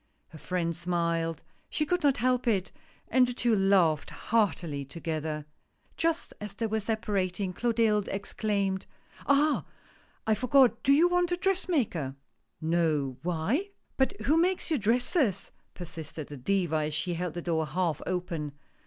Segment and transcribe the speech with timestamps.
[0.29, 2.71] Her friend smiled, she could not help it,
[3.07, 5.45] and the two laughed heartily together.
[5.95, 8.87] Just as they were separa ting Clotilde exclaimed:"
[9.27, 9.63] Ah!
[10.25, 12.15] I forgot, do you want a dress maker?""
[12.79, 17.67] No— why?" "But who makes your dresses?" persisted the Diva as she held the door
[17.67, 18.53] half open.